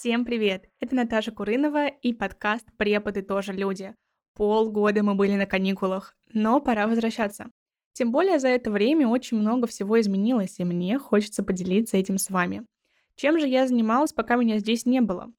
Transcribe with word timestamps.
Всем 0.00 0.24
привет! 0.24 0.64
Это 0.80 0.94
Наташа 0.94 1.30
Курынова 1.30 1.88
и 1.88 2.14
подкаст 2.14 2.64
«Преподы 2.78 3.20
тоже 3.20 3.52
люди». 3.52 3.94
Полгода 4.34 5.02
мы 5.02 5.14
были 5.14 5.34
на 5.34 5.44
каникулах, 5.44 6.16
но 6.32 6.58
пора 6.58 6.86
возвращаться. 6.86 7.50
Тем 7.92 8.10
более 8.10 8.38
за 8.38 8.48
это 8.48 8.70
время 8.70 9.06
очень 9.06 9.36
много 9.36 9.66
всего 9.66 10.00
изменилось, 10.00 10.58
и 10.58 10.64
мне 10.64 10.98
хочется 10.98 11.42
поделиться 11.42 11.98
этим 11.98 12.16
с 12.16 12.30
вами. 12.30 12.64
Чем 13.14 13.38
же 13.38 13.46
я 13.46 13.68
занималась, 13.68 14.14
пока 14.14 14.36
меня 14.36 14.56
здесь 14.56 14.86
не 14.86 15.02
было? 15.02 15.30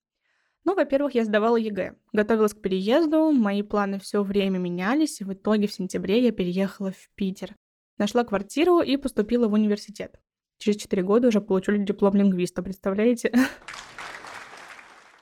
Ну, 0.63 0.75
во-первых, 0.75 1.15
я 1.15 1.25
сдавала 1.25 1.57
ЕГЭ, 1.57 1.95
готовилась 2.13 2.53
к 2.53 2.61
переезду, 2.61 3.31
мои 3.31 3.63
планы 3.63 3.97
все 3.99 4.21
время 4.21 4.59
менялись, 4.59 5.21
и 5.21 5.23
в 5.23 5.33
итоге 5.33 5.65
в 5.65 5.73
сентябре 5.73 6.23
я 6.23 6.31
переехала 6.31 6.91
в 6.91 7.09
Питер. 7.15 7.55
Нашла 7.97 8.23
квартиру 8.23 8.81
и 8.81 8.95
поступила 8.97 9.47
в 9.47 9.53
университет. 9.53 10.19
Через 10.59 10.77
4 10.77 11.01
года 11.01 11.29
уже 11.29 11.41
получили 11.41 11.83
диплом 11.83 12.13
лингвиста, 12.13 12.61
представляете? 12.61 13.33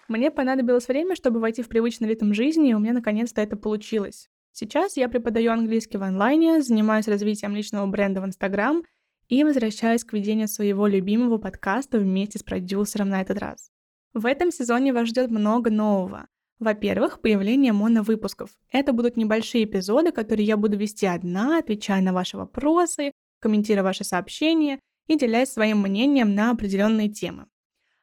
Мне 0.10 0.32
понадобилось 0.32 0.88
время, 0.88 1.16
чтобы 1.16 1.40
войти 1.40 1.62
в 1.62 1.68
привычный 1.68 2.10
ритм 2.10 2.34
жизни, 2.34 2.72
и 2.72 2.74
у 2.74 2.80
меня 2.80 2.94
наконец-то 2.94 3.42
это 3.42 3.56
получилось. 3.56 4.28
Сейчас 4.52 4.98
я 4.98 5.08
преподаю 5.08 5.52
английский 5.52 6.00
в 6.00 6.04
онлайне, 6.04 6.64
занимаюсь 6.64 7.08
развитием 7.08 7.56
личного 7.56 7.86
бренда 7.86 8.20
в 8.20 8.26
Инстаграм 8.26 8.84
и 9.28 9.44
возвращаюсь 9.44 10.04
к 10.04 10.14
ведению 10.14 10.48
своего 10.48 10.88
любимого 10.88 11.38
подкаста 11.38 12.00
вместе 12.00 12.40
с 12.40 12.44
продюсером 12.44 13.10
на 13.10 13.22
этот 13.22 13.38
раз. 13.38 13.70
В 14.16 14.26
этом 14.26 14.52
сезоне 14.52 14.94
вас 14.94 15.10
ждет 15.10 15.30
много 15.30 15.70
нового. 15.70 16.26
Во-первых, 16.58 17.22
появление 17.22 17.72
моновыпусков. 17.72 18.50
Это 18.72 18.94
будут 18.94 19.16
небольшие 19.16 19.66
эпизоды, 19.66 20.12
которые 20.12 20.48
я 20.48 20.58
буду 20.58 20.76
вести 20.76 21.06
одна, 21.06 21.60
отвечая 21.60 22.02
на 22.02 22.14
ваши 22.14 22.36
вопросы, 22.36 23.12
комментируя 23.40 23.84
ваши 23.84 24.04
сообщения 24.04 24.80
и 25.06 25.16
делясь 25.16 25.54
своим 25.54 25.82
мнением 25.82 26.34
на 26.34 26.50
определенные 26.50 27.10
темы. 27.10 27.46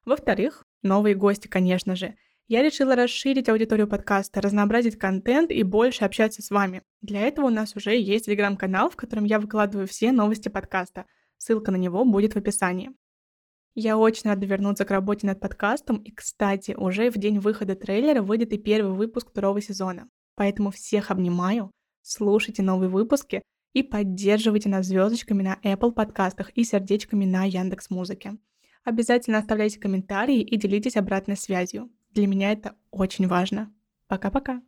Во-вторых, 0.05 0.63
новые 0.87 1.15
гости, 1.15 1.49
конечно 1.49 1.97
же. 1.97 2.15
Я 2.49 2.63
решила 2.63 2.95
расширить 2.95 3.49
аудиторию 3.49 3.89
подкаста, 3.89 4.41
разнообразить 4.41 4.97
контент 4.97 5.51
и 5.51 5.65
больше 5.65 6.05
общаться 6.05 6.43
с 6.43 6.51
вами. 6.51 6.83
Для 7.03 7.23
этого 7.23 7.47
у 7.47 7.51
нас 7.51 7.75
уже 7.75 7.97
есть 7.97 8.27
телеграм-канал, 8.27 8.89
в 8.89 8.97
котором 8.97 9.25
я 9.25 9.41
выкладываю 9.41 9.89
все 9.89 10.13
новости 10.13 10.49
подкаста. 10.49 11.07
Ссылка 11.39 11.73
на 11.73 11.77
него 11.77 12.05
будет 12.05 12.35
в 12.35 12.39
описании. 12.39 12.93
Я 13.75 13.99
очень 13.99 14.31
рада 14.31 14.47
вернуться 14.47 14.85
к 14.85 14.91
работе 14.91 15.27
над 15.27 15.41
подкастом, 15.41 15.97
и, 15.99 16.11
кстати, 16.11 16.75
уже 16.79 17.11
в 17.11 17.19
день 17.19 17.41
выхода 17.41 17.75
трейлера 17.75 18.23
выйдет 18.23 18.53
и 18.53 18.59
первый 18.59 18.95
выпуск 18.95 19.31
второго 19.31 19.61
сезона. 19.61 20.09
Поэтому 20.35 20.71
всех 20.71 21.11
обнимаю, 21.11 21.71
слушайте 22.01 22.63
новые 22.63 22.89
выпуски 22.89 23.43
и 23.75 23.83
поддерживайте 23.83 24.69
нас 24.69 24.87
звездочками 24.87 25.43
на 25.43 25.59
Apple 25.63 25.93
подкастах 25.93 26.51
и 26.55 26.65
сердечками 26.65 27.25
на 27.25 27.45
Яндекс 27.45 27.91
Музыке. 27.91 28.39
Обязательно 28.87 29.39
оставляйте 29.39 29.81
комментарии 29.81 30.41
и 30.41 30.57
делитесь 30.57 30.97
обратной 30.97 31.37
связью. 31.37 31.91
Для 32.13 32.29
меня 32.29 32.53
это 32.53 32.77
очень 32.93 33.27
важно. 33.27 33.75
Пока-пока. 34.07 34.63